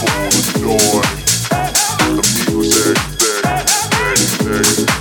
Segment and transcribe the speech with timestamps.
[0.00, 1.02] food, joy,
[2.16, 4.99] the music, that, that, that.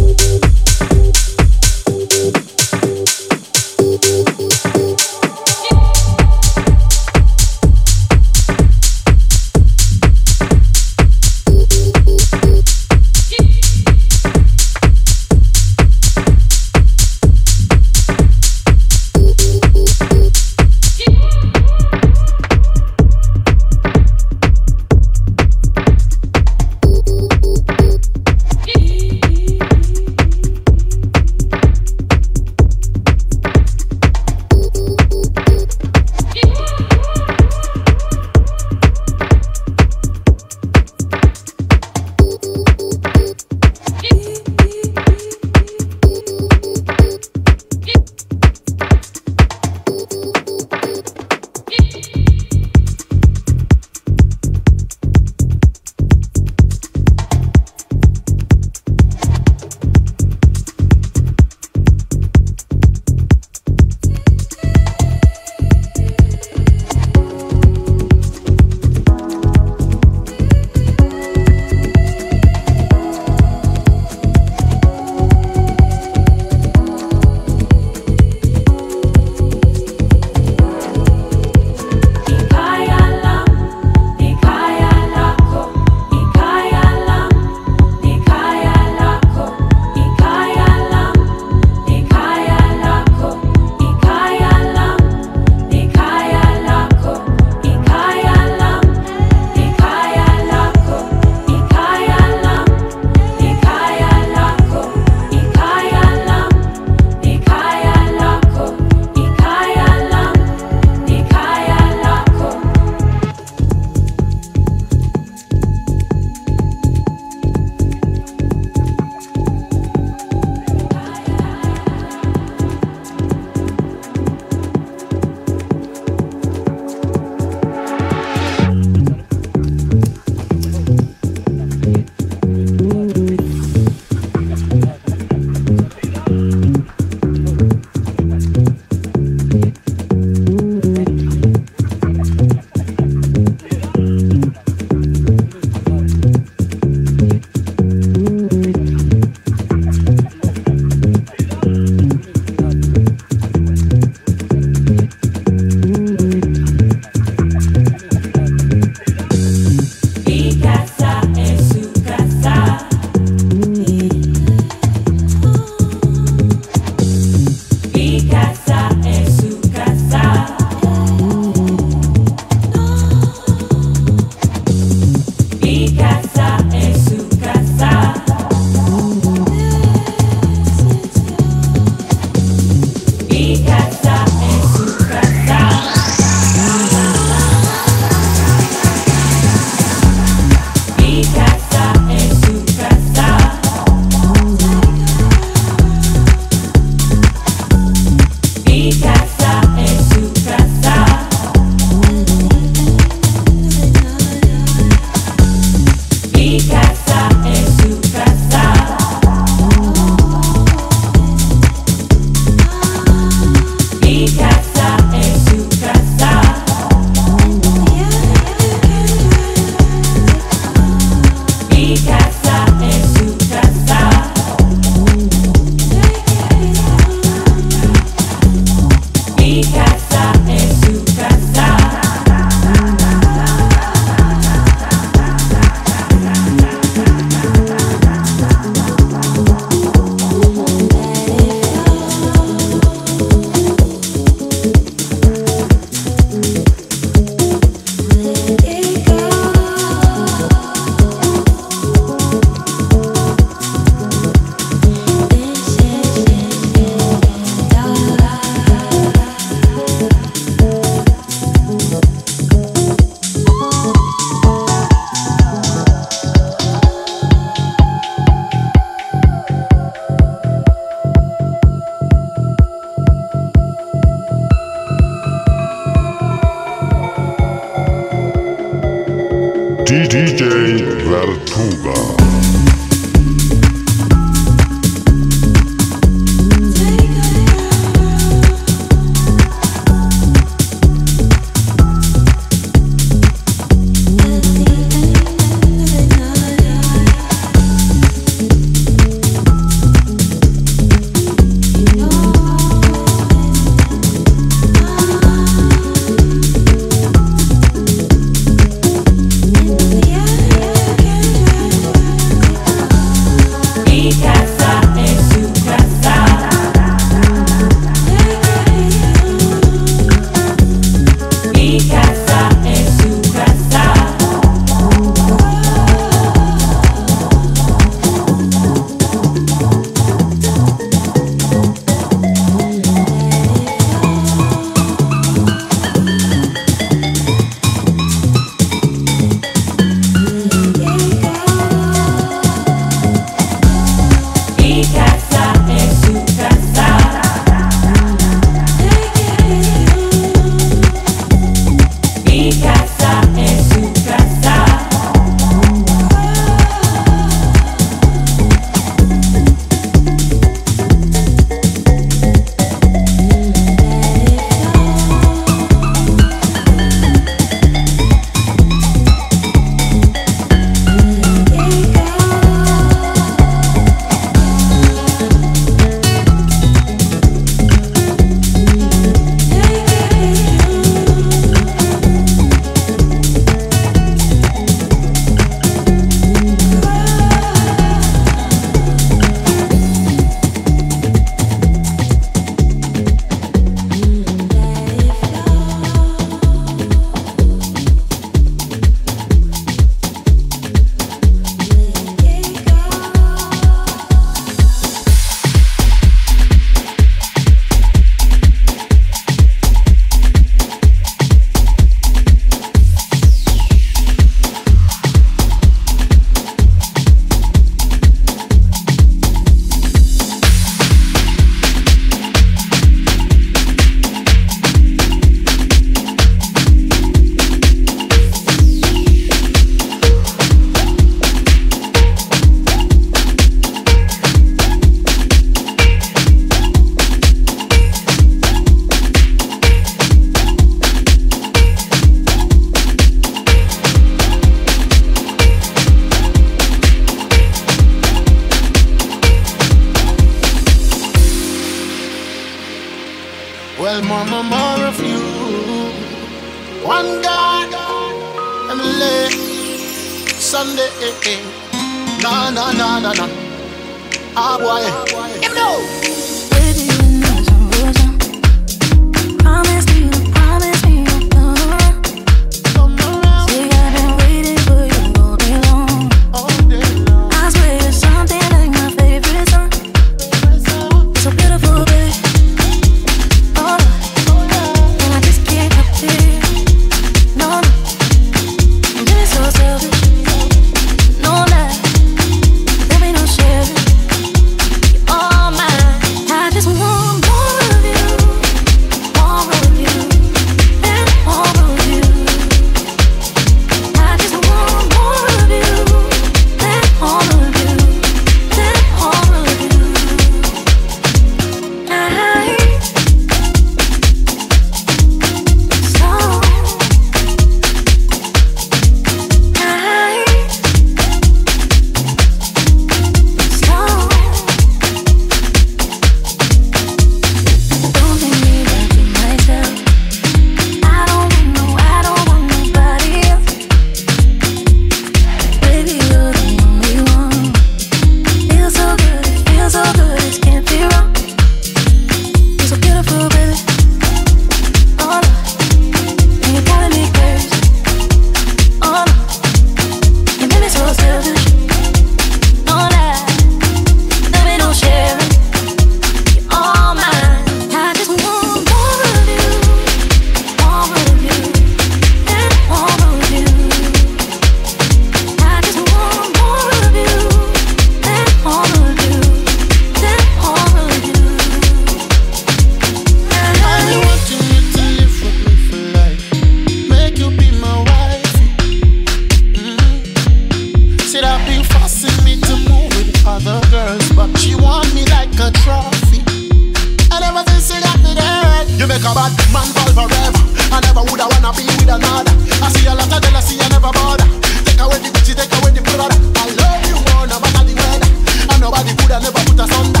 [589.04, 590.40] a bad man fall forever.
[590.72, 592.32] I never woulda wanna be with another.
[592.64, 594.24] I see a lot of jealousy, I never bother.
[594.64, 596.16] Take away the bitchy, take away the brother.
[596.40, 598.08] I love you more, no matter the weather.
[598.48, 600.00] And nobody woulda never put us under.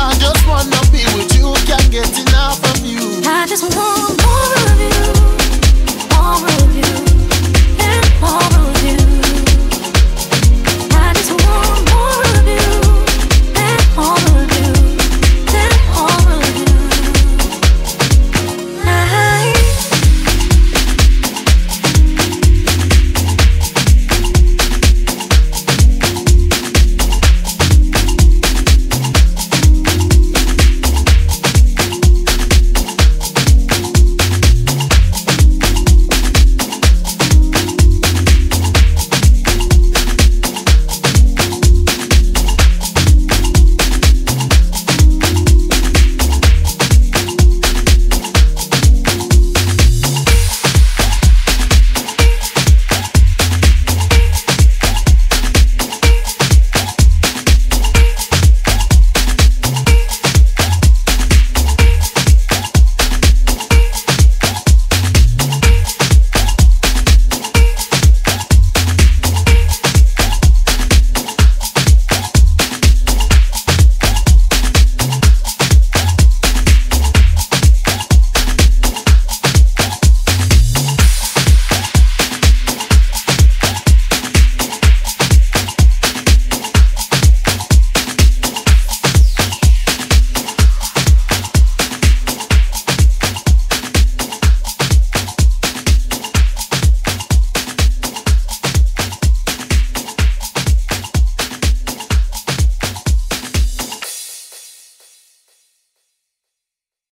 [0.00, 3.20] I just wanna be with you, can't get enough of you.
[3.28, 4.97] I just want more of you.